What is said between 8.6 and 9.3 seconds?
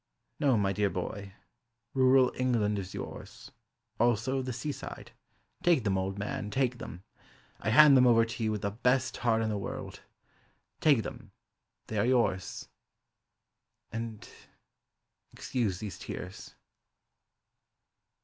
the best